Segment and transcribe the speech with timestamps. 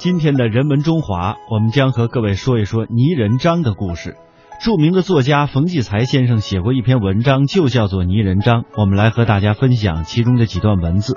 [0.00, 4.16] 今天的人文中华，我们将和各位说一说泥人张的故事。
[4.62, 8.62] 著名的作家冯骥才先生写过一篇文章，就叫做《泥人张》。
[8.76, 11.16] 我们来和大家分享其中的几段文字。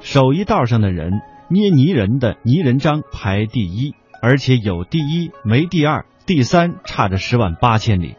[0.00, 1.12] 手艺道上的人
[1.48, 8.16] 捏泥人的泥人张排第一，而且有第一没第二，第三差着十万八千里。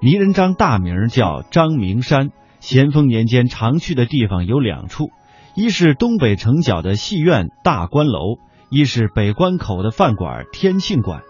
[0.00, 5.10] 泥人张大名叫张明山，咸丰年间常去的地方有两处。
[5.56, 8.36] 一是东北城角的戏院大观楼，
[8.68, 11.22] 一是北关口的饭馆天庆馆。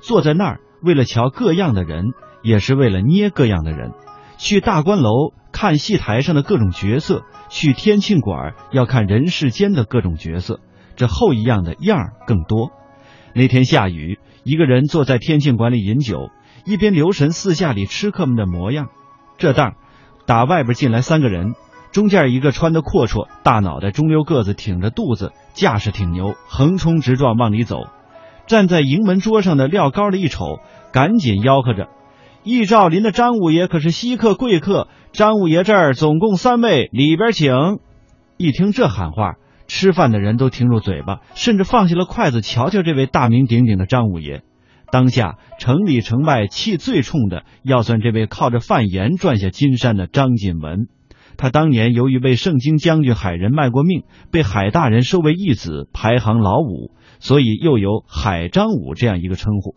[0.00, 2.12] 坐在那儿，为了瞧各样的人，
[2.44, 3.90] 也是为了捏各样的人。
[4.38, 10.60] 去大观楼看戏台上的各种角色，去天庆馆要看人世间的各种角色。
[10.94, 12.70] 这后一样的样儿更多。
[13.34, 16.30] 那天下雨，一个人坐在天庆馆里饮酒，
[16.64, 18.90] 一边留神四下里吃客们的模样。
[19.38, 19.74] 这当，
[20.24, 21.54] 打外边进来三个人。
[21.92, 27.84] 中间一个穿的阔绰、大脑袋、中溜个子，挺着肚子，架势挺牛，横冲直撞往里走。
[28.46, 30.58] 站在营门桌上的廖高的一瞅，
[30.90, 31.88] 赶紧吆喝着
[32.42, 37.52] ：“易兆林的张五爷可是稀客贵客，张五爷这儿总共三位，里边请。”
[38.38, 39.34] 一听这喊话，
[39.68, 44.42] 吃饭的人都停住嘴巴，甚至放下了筷子，瞧瞧这位大名鼎鼎的张五爷。
[44.90, 50.88] 当下城里城外气最冲的，要算这位靠着贩盐赚下金山的张锦文。
[51.36, 59.74] 他当年由于为圣经将军海人卖过命，被海大人收为义子，排行老五，所以又有海张五这样一个称呼。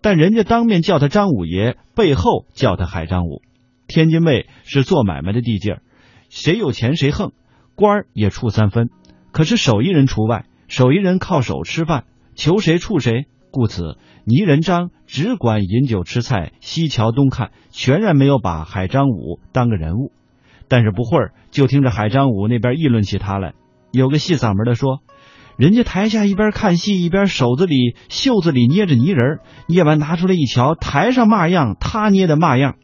[0.00, 3.42] 但人家当面叫他张五爷，背后叫他海张五。
[3.88, 5.82] 天津卫是做买卖的地界儿，
[6.28, 7.32] 谁有钱谁横，
[7.74, 8.90] 官儿也处三分。
[9.32, 13.26] 可是手艺人除外，手艺人靠手吃饭，求谁处谁。
[13.52, 20.12] 故此，泥人张只管饮酒吃菜，西瞧东看，全然没有把海张五当个人物。
[20.68, 23.54] 但是不会儿，就听着海张武那边议论起他来。
[23.92, 25.00] 有个细嗓门的说
[25.56, 32.74] ：“人家台下一边看戏，一边手子里、袖子里捏着泥人捏完拿出来一瞧，台上嘛样，他捏的嘛样。”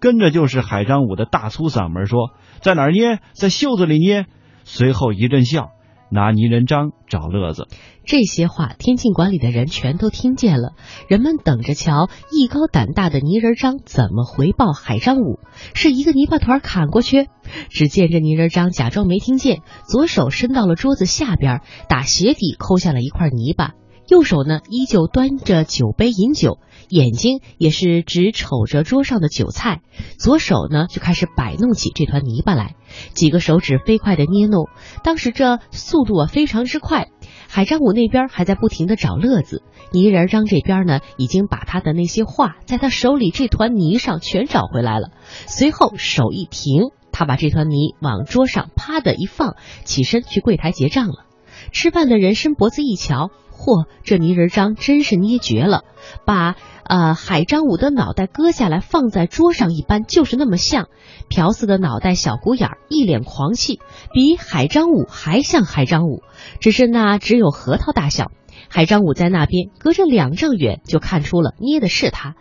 [0.00, 2.30] 跟着就是海张武的大粗嗓门说
[2.62, 3.18] ：“在哪捏？
[3.32, 4.26] 在袖子里捏。”
[4.64, 5.70] 随后一阵笑。
[6.10, 7.68] 拿泥人张找乐子，
[8.04, 10.72] 这些话天庆馆里的人全都听见了。
[11.08, 15.38] 人们等着瞧艺高胆大的泥人张怎么回报海张武。
[15.74, 17.28] 是一个泥巴团砍过去，
[17.70, 23.74] 只见这泥人张假装没听见，左手伸到了桌子下边，打鞋底抠下了一块泥巴。
[24.08, 26.58] 右手呢，依旧端着酒杯饮酒，
[26.88, 29.82] 眼睛也是只瞅着桌上的酒菜。
[30.18, 32.74] 左手呢，就开始摆弄起这团泥巴来，
[33.12, 34.68] 几个手指飞快的捏弄。
[35.04, 37.08] 当时这速度啊，非常之快。
[37.48, 45.10] 海张武那边还在不停的找乐子，泥人张这边呢，已经把他的那些画在他手里这团泥上全找回来了。
[45.46, 51.26] 随后手一停，他把这团泥往桌上啪的一放，起身去柜台结账了。
[51.72, 53.30] 吃饭的人伸脖子一瞧。
[53.50, 55.82] 嚯，这泥人张真是捏绝了，
[56.24, 56.54] 把
[56.84, 60.86] 呃海张武的脑袋割下来放在桌上一般，就是那么像。
[61.28, 63.80] 朴四的脑袋，小鼓眼儿，一脸狂气，
[64.12, 66.22] 比海张武还像海张武，
[66.60, 68.30] 只是那只有核桃大小。
[68.68, 72.36] 海张武在那边隔着两丈远就看出了捏的是他，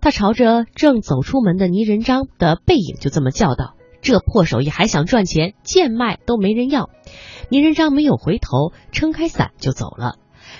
[0.00, 6.90] 他朝着正走出门的泥人张的背影就这么叫道：“这破手艺还想赚钱，贱卖都没人要。”
[7.48, 10.16] 泥人张没有回头，撑开伞就走了。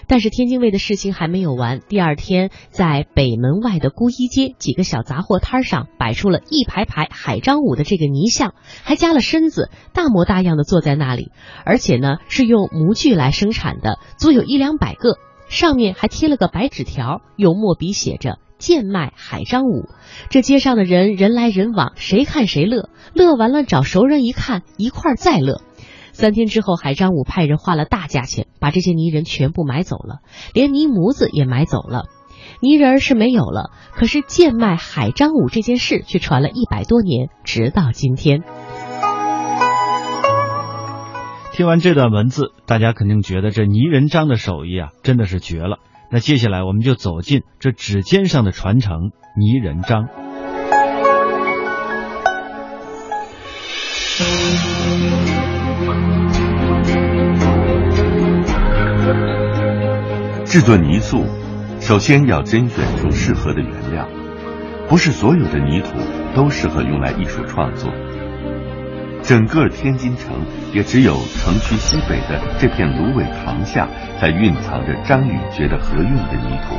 [0.06, 1.80] 但是天津卫的事情还没有完。
[1.88, 8.54] 第二天，在北门外的孤衣街几个小杂货摊上摆出了一排排海张武的这个泥像，
[8.84, 11.30] 还加了身子，大模大样的坐在那里，
[11.64, 19.88] 而且呢是用模具来生产的，足有一两百个，上面还贴了个白纸条，用墨笔写着“贱卖海张五”。
[20.30, 25.60] 这街上的人人来人往，谁看谁乐，乐完了找熟人一看，一块再乐。
[26.12, 30.20] 三天之后，海张五派人花了大价钱把这些泥人全部买走了，
[30.54, 32.04] 连泥模子也买走了。
[32.60, 38.44] 泥人是没有了，可是贱卖海张五这件事却传了一百多年，直到今天。
[41.52, 45.78] 听完这段文字，大家肯定觉得这泥人张的手艺啊，真的是绝了。
[46.14, 50.08] 那接下来我们就走进这指尖上的传承——泥人张。
[60.44, 61.24] 制作泥塑，
[61.80, 64.06] 首先要甄选出适合的原料，
[64.90, 65.94] 不是所有的泥土
[66.36, 67.90] 都适合用来艺术创作。
[69.22, 70.32] 整个天津城
[70.72, 73.88] 也只有城区西北的这片芦苇塘下，
[74.18, 76.76] 才蕴藏着张宇觉得合用的泥土。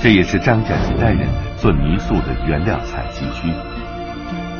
[0.00, 3.48] 这也是张家几代人做泥塑的原料采集区。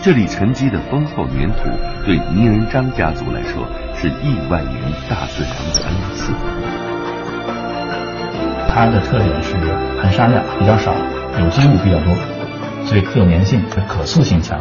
[0.00, 1.68] 这里沉积的丰厚粘土，
[2.04, 4.76] 对泥人张家族来说是亿万年
[5.10, 6.32] 大自然的恩赐。
[8.68, 9.54] 它的特点是
[10.00, 10.94] 含沙量比较少，
[11.38, 12.14] 有机物比较多，
[12.86, 14.58] 所以可有粘性、可塑性强。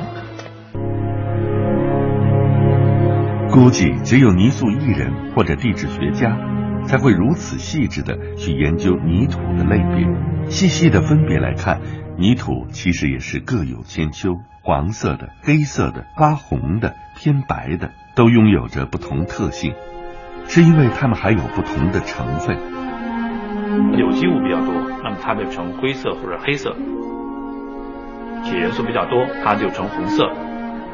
[3.52, 6.38] 估计只有泥塑艺人或者地质学家，
[6.86, 10.08] 才会如此细致的去研究泥土的类别，
[10.50, 11.82] 细细的分别来看，
[12.18, 19.74] 泥土其实也是各有千秋，黄色的、黑色的、发红的、偏白的，都拥有着不同特性，
[20.48, 22.56] 是因为它们还有不同的成分。
[23.98, 24.74] 有机物比较多，
[25.04, 26.72] 那么它就呈灰色或者黑色；
[28.46, 30.24] 铁元素比较多，它就呈红色。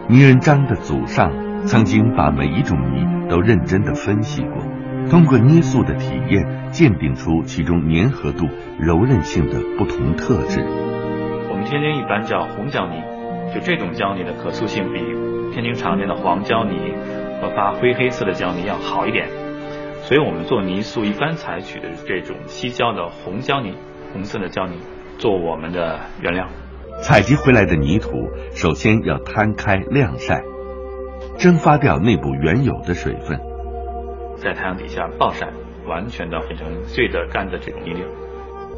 [0.08, 1.47] 泥人张的祖上。
[1.66, 4.64] 曾经把每一种泥都认真的分析过，
[5.10, 8.48] 通过捏塑的体验，鉴定出其中粘合度、
[8.80, 10.62] 柔韧性的不同特质。
[11.50, 13.02] 我们天津一般叫红胶泥，
[13.54, 15.00] 就这种胶泥的可塑性比
[15.54, 16.94] 天津常见的黄胶泥
[17.42, 19.28] 和发灰黑色的胶泥要好一点，
[20.04, 23.74] 所以我们做泥塑一般采取的这种西胶的红胶泥，
[24.14, 24.78] 红色的胶泥
[25.18, 26.48] 做我们的原料。
[27.02, 28.10] 采集回来的泥土
[28.56, 30.42] 首先要摊开晾晒。
[31.38, 33.40] 蒸发掉内部原有的水分，
[34.38, 35.48] 在太阳底下暴晒，
[35.86, 38.08] 完全的变成碎的干的这种泥料。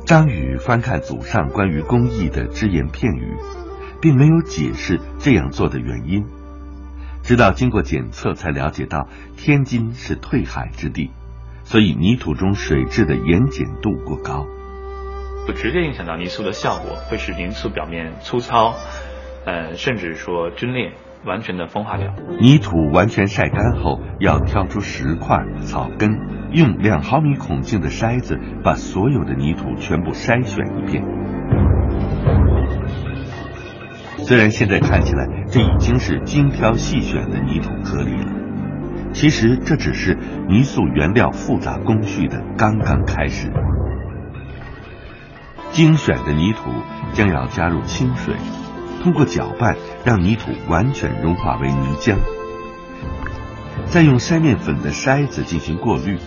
[0.05, 3.37] 张宇翻看祖上关于工艺的只言片语，
[4.01, 6.25] 并没有解释这样做的原因，
[7.23, 9.07] 直到经过检测才了解到，
[9.37, 11.11] 天津是退海之地，
[11.63, 14.45] 所以泥土中水质的盐碱度过高，
[15.47, 18.73] 就直接影响到泥塑的效果，会使泥塑表面粗糙，
[19.45, 20.91] 呃，甚至说皲裂。
[21.25, 22.13] 完全的风化掉。
[22.39, 26.17] 泥土完全晒干后，要挑出石块、草根，
[26.51, 31.03] 用两毫米孔径的筛子把所有的泥土全部筛选一遍。
[34.17, 40.17] 虽然现在看起来这已经是精挑细选的泥土颗粒了，其实这只是
[40.47, 43.51] 泥塑原料复杂工序的刚刚开始。
[45.71, 46.69] 精选的泥土
[47.13, 48.35] 将要加入清水。
[49.01, 52.17] 通过搅拌，让泥土完全融化为泥浆，
[53.85, 56.17] 再用筛面粉的筛子进行过滤。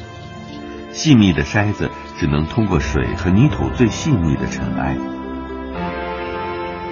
[0.90, 4.96] 细密的筛子只能通过水和泥土最细腻的尘埃。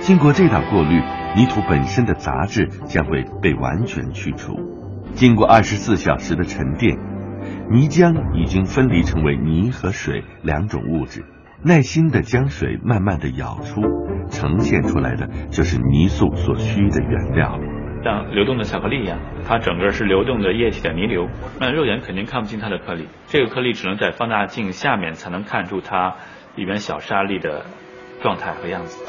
[0.00, 1.02] 经过这道过滤，
[1.36, 4.58] 泥土本身的杂质将会被完全去除。
[5.14, 6.96] 经过二十四小时的沉淀，
[7.70, 11.24] 泥浆已经分离成为泥和水两种物质。
[11.62, 13.82] 耐心的将水慢慢的舀出，
[14.30, 17.58] 呈现出来的就是泥塑所需的原料。
[18.02, 21.28] 像流动的巧克力一样，它整个是流动的液体的泥流，
[21.60, 26.14] 那肉眼肯定看不清它的颗粒，这个颗粒只能在放大镜下面才能看出它
[26.56, 27.66] 里面小沙粒的
[28.22, 29.04] 状态和样子。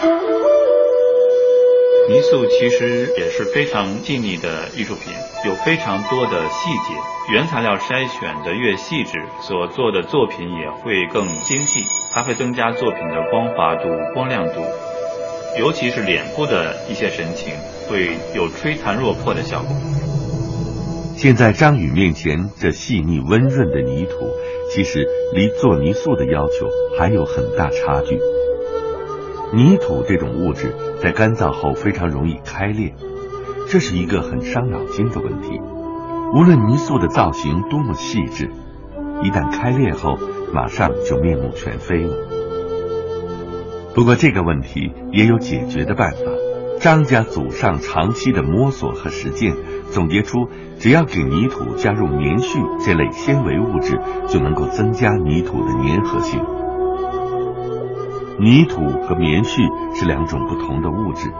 [2.11, 5.13] 泥塑其实也是非常细腻的艺术品，
[5.45, 6.93] 有非常多的细节。
[7.31, 11.79] 原材料筛选的越细致，所做的作品也会更精细，
[12.11, 14.59] 它会增加作品的光滑度、光亮度，
[15.57, 17.53] 尤其是脸部的一些神情，
[17.87, 19.73] 会有吹弹若破的效果。
[21.15, 24.29] 现在张宇面前这细腻温润的泥土，
[24.69, 26.67] 其实离做泥塑的要求
[26.99, 28.19] 还有很大差距。
[29.53, 32.93] 泥土这种物质在干燥后非常容易开裂，
[33.69, 35.59] 这是一个很伤脑筋的问题。
[36.33, 38.49] 无论泥塑的造型多么细致，
[39.21, 40.17] 一旦开裂后，
[40.53, 42.15] 马上就面目全非了。
[43.93, 46.17] 不过这个问题也有解决的办法。
[46.79, 49.53] 张家祖上长期的摸索和实践，
[49.91, 50.47] 总结出
[50.79, 56.39] 只要给泥土加入棉絮这类纤维物质，就能够增加泥土的粘合性。
[58.41, 61.31] 泥土和棉絮是两种不同的物质，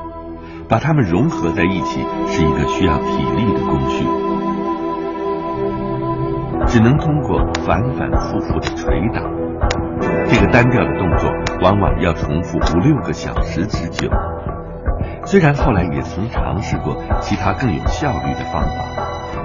[0.70, 4.06] 把它们融合在一起是一个需要体力的工序，
[6.68, 9.20] 只能通过反反复复的捶打。
[10.30, 11.32] 这个单调的动作
[11.64, 14.08] 往往要重复五六个小时之久。
[15.26, 18.86] 虽然后来也曾尝试过其他更有效率的方法，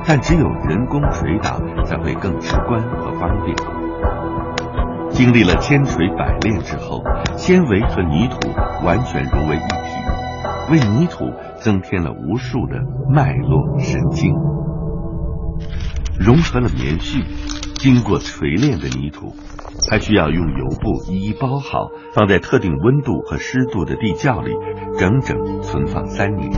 [0.07, 3.57] 但只有人工捶打才会更直观和方便。
[5.17, 7.03] 经历了千锤百炼之后，
[7.39, 8.51] 纤维和泥土
[8.85, 11.25] 完全融为一体，为泥土
[11.59, 12.77] 增添了无数的
[13.11, 14.31] 脉络神经。
[16.21, 17.25] 融合了棉絮，
[17.77, 19.35] 经过锤炼的泥土，
[19.91, 24.53] 还需要用油布一一包好，放在特定温度和湿度的地窖里，
[24.99, 26.51] 整整存放三年。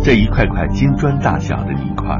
[0.00, 2.16] 这一块块金砖大小的泥块，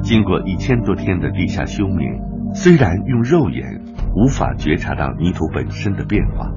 [0.00, 2.10] 经过一千多天的地下休眠，
[2.54, 3.84] 虽然用肉眼。
[4.14, 6.50] 无法觉察到泥土本身的变化，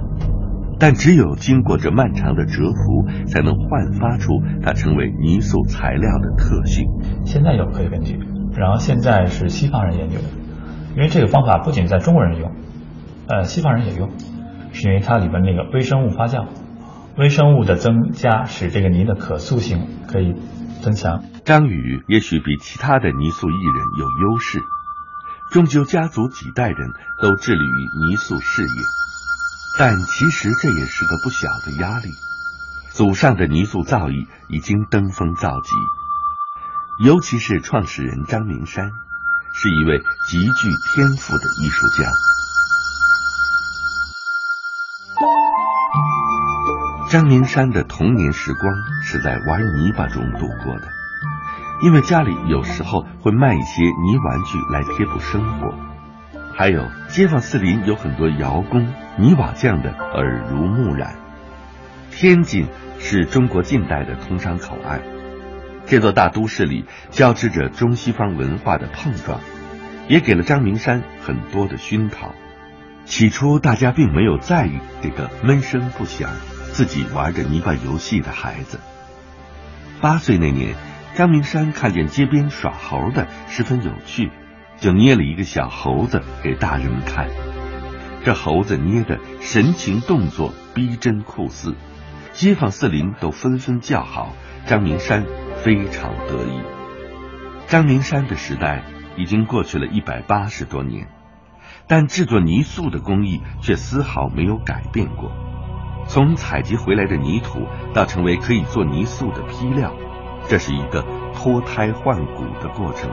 [0.79, 6.85] 但只有经过这漫长的蛰伏，才能焕发出它成为泥塑材料的特性。
[7.23, 8.19] 现在有科学根据，
[8.55, 10.23] 然后现在是西方人研究的，
[10.95, 12.51] 因为这个方法不仅在中国人用，
[13.27, 14.09] 呃，西方人也用，
[14.73, 16.47] 是因为它里边那个微生物发酵，
[17.17, 20.33] 微生物的增加使这个泥的可塑性可以
[20.81, 21.23] 增强。
[21.43, 24.59] 张宇也许比其他的泥塑艺人有优势，
[25.51, 28.83] 终究家族几代人都致力于泥塑事业。
[29.77, 32.09] 但其实这也是个不小的压力。
[32.93, 35.69] 祖上的泥塑造诣已经登峰造极，
[37.05, 38.91] 尤其是创始人张明山，
[39.53, 42.09] 是一位极具天赋的艺术家。
[47.09, 50.87] 张明山的童年时光是在玩泥巴中度过的，
[51.81, 55.73] 因为家里有时候会卖一些泥玩具来贴补生活，
[56.55, 58.87] 还有街坊四邻有很多窑工。
[59.17, 61.15] 泥瓦匠的耳濡目染。
[62.11, 65.01] 天津是中国近代的通商口岸，
[65.85, 69.41] 这座大都市里交织着中西方文化的碰撞，
[70.07, 72.31] 也给了张明山很多的熏陶。
[73.05, 76.29] 起初，大家并没有在意这个闷声不响、
[76.71, 78.79] 自己玩着泥巴游戏的孩子。
[79.99, 80.73] 八岁那年，
[81.13, 84.31] 张明山看见街边耍猴的十分有趣，
[84.77, 87.27] 就捏了一个小猴子给大人们看。
[88.23, 91.75] 这猴子捏的神情动作逼真酷似，
[92.31, 94.33] 街坊四邻都纷纷叫好。
[94.65, 95.25] 张明山
[95.63, 96.61] 非常得意。
[97.67, 98.83] 张明山的时代
[99.17, 101.07] 已经过去了一百八十多年，
[101.87, 105.31] 但制作泥塑的工艺却丝毫没有改变过。
[106.07, 109.93] 从采集回来的泥土到成为可以做泥塑的坯料，
[110.47, 113.11] 这是一个脱胎换骨的过程。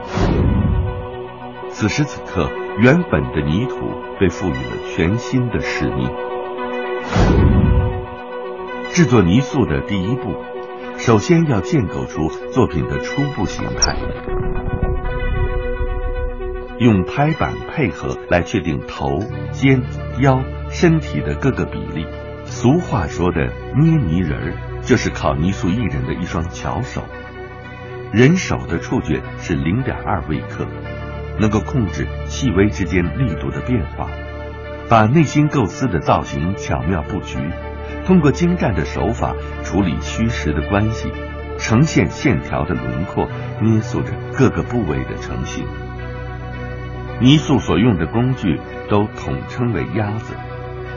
[1.69, 2.49] 此时此刻。
[2.81, 3.75] 原本的泥土
[4.21, 6.09] 被赋予了全新的使命。
[8.91, 10.33] 制作泥塑的第一步，
[10.95, 13.97] 首先要建构出作品的初步形态，
[16.77, 19.19] 用拍板配合来确定头、
[19.51, 19.81] 肩、
[20.21, 22.05] 腰、身体的各个比例。
[22.45, 27.03] 俗话说的捏泥人儿，就是考泥塑艺人的一双巧手。
[28.11, 30.65] 人手的触觉是零点二微克。
[31.39, 34.09] 能够控制细微之间力度的变化，
[34.89, 37.37] 把内心构思的造型巧妙布局，
[38.05, 41.09] 通过精湛的手法处理虚实的关系，
[41.57, 43.29] 呈现线条的轮廓，
[43.61, 45.65] 捏塑着各个部位的成型。
[47.21, 50.35] 泥塑所用的工具都统称为鸭子，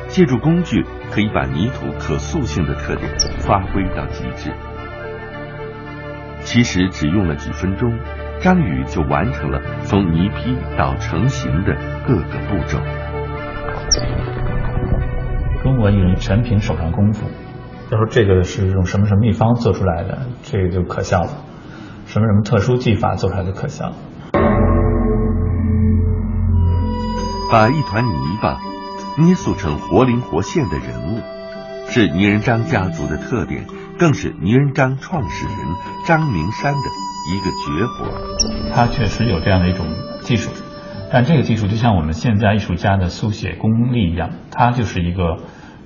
[0.08, 4.52] 借助工具可以把泥土可塑性的特点发挥到极致。
[6.44, 7.92] 其实只用了几分钟。
[8.40, 12.78] 张宇就完成了从泥坯到成型的各个步骤。
[15.62, 17.26] 中国艺人全凭手上功夫。
[17.90, 21.28] 要说这个是用什么什么秘方做出来的，这个就可笑了。
[22.06, 23.92] 什么什么特殊技法做出来的可笑。
[27.52, 28.58] 把一团泥巴
[29.18, 31.20] 捏塑成活灵活现的人物，
[31.86, 33.66] 是泥人张家族的特点，
[34.02, 35.56] 更是泥人张创始人
[36.08, 36.80] 张明山的。
[37.30, 39.86] 一个绝活，他确实有这样的一种
[40.22, 40.50] 技术，
[41.12, 45.36] 但这个技术就像我们现在艺术家的速写功力一样，它就是一个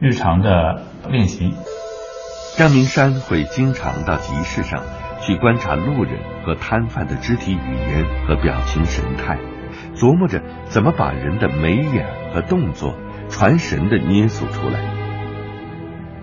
[0.01, 0.81] 日常的
[1.11, 1.53] 练习。
[2.57, 4.83] 张明山会经常到集市上
[5.21, 9.39] 去观察路人和摊贩的肢体语言和表情神态，
[9.95, 12.95] 琢磨着怎么把人的眉眼和动作
[13.29, 14.96] 传神的捏塑出来。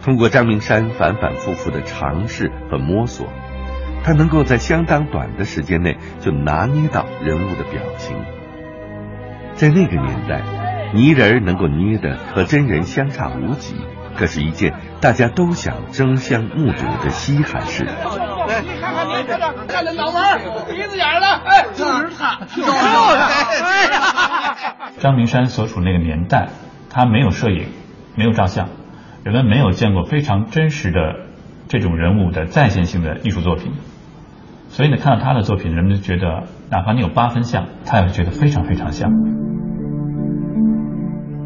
[0.03, 3.27] 通过张明山反反复复的尝试和摸索。
[4.03, 8.17] 他能够在相当短的时间内就拿捏到人物的表情。
[9.53, 10.41] 在那个年代，
[10.93, 13.75] 泥人能够捏的和真人相差无几，
[14.17, 17.85] 可是一件大家都想争相目睹的稀罕事。
[17.85, 20.21] 你看看你这个，看这脑门、
[20.67, 24.65] 鼻子眼儿的，哎，就是他，就是他。
[24.99, 26.49] 张明山所处那个年代，
[26.89, 27.69] 他没有摄影，
[28.15, 28.67] 没有照相，
[29.23, 31.27] 人们没有见过非常真实的
[31.67, 33.71] 这种人物的再现性的艺术作品。
[34.67, 39.11] 所以呢，看到他的作品，人们就觉得，哪怕你有八分像，他也会觉得非常非常像。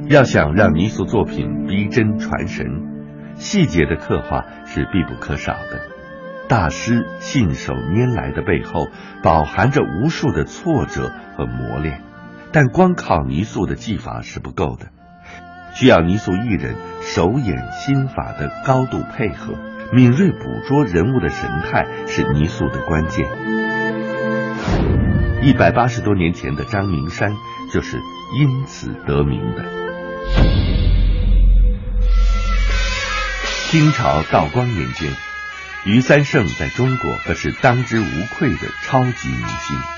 [0.09, 2.65] 要想让泥塑作品逼真传神，
[3.35, 5.81] 细节的刻画是必不可少的。
[6.47, 8.87] 大师信手拈来的背后，
[9.21, 12.01] 饱含着无数的挫折和磨练。
[12.53, 14.87] 但光靠泥塑的技法是不够的，
[15.79, 19.53] 需要泥塑艺人手眼心法的高度配合。
[19.93, 23.25] 敏锐捕捉人物的神态是泥塑的关键。
[25.41, 27.31] 一百八十多年前的张明山
[27.71, 27.97] 就是
[28.37, 29.63] 因此得名的。
[33.69, 35.09] 清朝道光年间，
[35.85, 39.96] 余三胜在中国可是当之无愧的超级明星。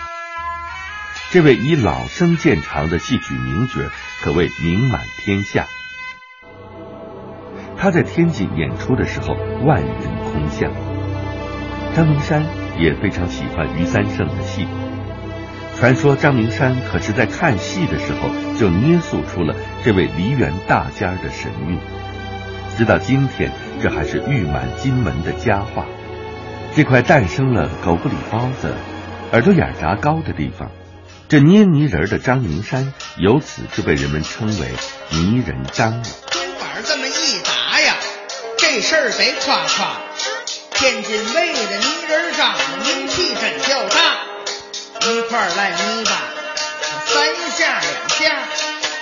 [1.32, 3.76] 这位以老生见长的戏曲名角
[4.24, 5.68] 可谓名满天下。
[7.78, 10.72] 他在天津演出的时候，万人空巷。
[11.94, 12.44] 张明山
[12.80, 14.66] 也非常喜欢余三胜的戏。
[15.78, 18.28] 传说张明山可是在看戏的时候
[18.60, 21.78] 就捏塑出了这位梨园大家的神韵。
[22.76, 25.86] 直到今天，这还是誉满金门的佳话。
[26.74, 28.74] 这块诞生了狗不理包子、
[29.32, 30.72] 耳朵眼炸糕的地方，
[31.30, 34.68] 这捏泥人的张明山，由此就被人们称为
[35.12, 36.04] 泥人张了。
[36.32, 37.94] 今晚这么一打呀，
[38.58, 40.02] 这事儿得夸夸。
[40.74, 44.16] 天津卫的泥人张名气真较大，
[45.08, 46.12] 一块烂泥巴，
[47.06, 48.40] 三下两下，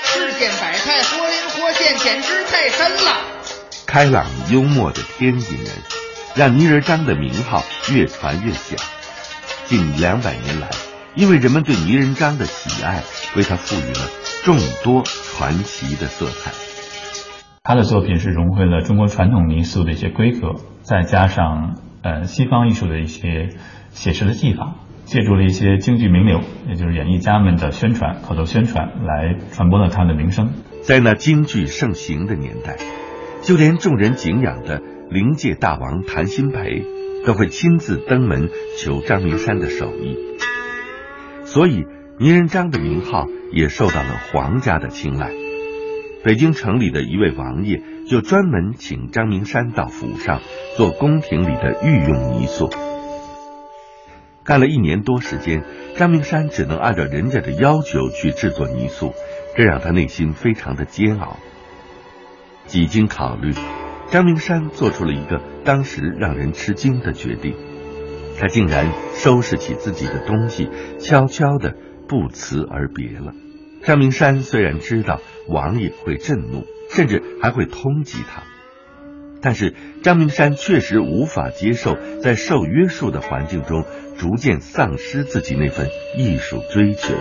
[0.03, 3.21] 世间百态，活灵活现，简直太神了。
[3.85, 5.71] 开朗幽默的天津人，
[6.35, 8.77] 让泥人张的名号越传越响。
[9.69, 10.67] 近两百年来，
[11.17, 13.01] 因为人们对泥人张的喜爱，
[13.35, 14.07] 为他赋予了
[14.43, 16.51] 众多传奇的色彩。
[17.63, 23.49] 他的作品是融汇了中国传统泥塑的一些规格，再加上呃西方艺术的一些
[23.89, 30.51] 写实的技法，借助了一些京剧名流，也就是演艺家们的宣传、口头宣传，来传播了他的名声。
[30.83, 32.77] 在那京剧盛行的年代。
[33.41, 36.83] 就连众人敬仰的灵界大王谭鑫培，
[37.25, 40.17] 都会亲自登门求张明山的手艺，
[41.47, 41.85] 所以
[42.19, 45.31] 泥人张的名号也受到了皇家的青睐。
[46.23, 50.41] 北京城里的一位王爷就专门请张明山到府上
[50.75, 52.69] 做宫廷里的御用泥塑，
[54.43, 55.63] 干了一年多时间，
[55.95, 59.13] 张明山只能按照人家的要求去制作泥塑，
[59.55, 61.37] 这让他内心非常的煎熬。
[62.65, 63.53] 几经考虑，
[64.07, 67.55] 张明山做出了一个当时让人吃惊的决定，
[68.39, 71.75] 他竟然收拾起自己的东西，悄悄的
[72.07, 73.33] 不辞而别了。
[73.83, 78.43] 张明山虽然知道王爷会震怒，甚至还会通缉他，
[79.41, 83.85] 但是张明山确实无法接受在受约束的环境中
[84.17, 87.13] 逐渐丧失自己那份艺术追求。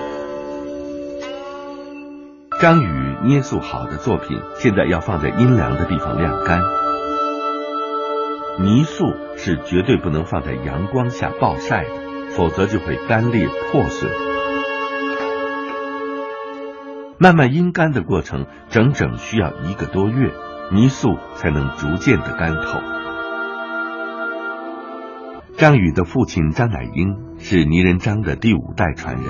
[2.61, 6.61] 张宇捏塑好的作品，现在要放在阴凉的地方晾干。
[8.59, 9.05] 泥塑
[9.37, 11.91] 是绝对不能放在阳光下暴晒的，
[12.31, 14.11] 否则就会干裂破损。
[17.19, 20.33] 慢慢阴干的过程，整整需要一个多月，
[20.73, 22.81] 泥塑才能逐渐的干透。
[25.59, 29.25] 张宇的父亲张乃英是泥人张的第五代传人。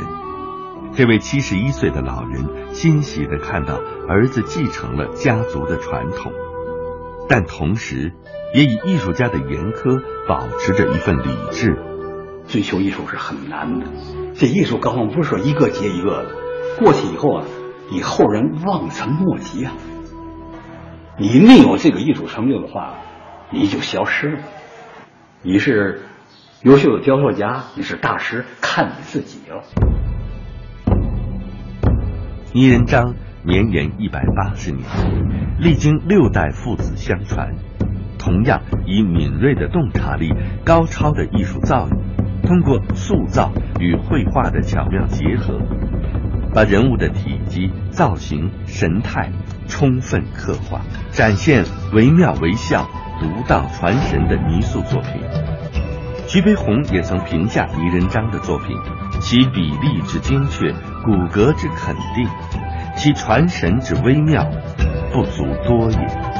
[0.95, 6.33] 这位七十一岁的老人欣喜的看到儿子继承了家族的传统，
[7.29, 8.13] 但同时
[8.55, 11.77] 也以艺术家的严苛保持着一份理智。
[12.49, 13.87] 追求艺术是很难的，
[14.35, 16.37] 这艺术高峰不是说一个接一个的，
[16.79, 17.45] 过去以后啊，
[17.91, 19.73] 你后人望尘莫及啊。
[21.19, 22.99] 你没有这个艺术成就的话，
[23.51, 24.39] 你就消失了。
[25.43, 26.03] 你是
[26.63, 29.65] 优秀的雕塑家，你是大师，看你自己了。
[32.53, 33.15] 泥人张
[33.47, 34.85] 绵延一百八十年，
[35.61, 37.55] 历经六代父子相传，
[38.19, 41.91] 同样以敏锐的洞察力、高超的艺术造诣，
[42.45, 45.61] 通过塑造与绘画的巧妙结合，
[46.53, 49.31] 把人物的体积、造型、神态
[49.69, 50.81] 充分刻画，
[51.13, 52.85] 展现惟妙惟肖、
[53.21, 55.23] 独到传神的泥塑作品。
[56.27, 58.77] 徐悲鸿也曾评价泥人张的作品。
[59.21, 60.71] 其比例之精确，
[61.03, 62.29] 骨骼之肯定，
[62.97, 64.51] 其传神之微妙，
[65.13, 66.37] 不足多也。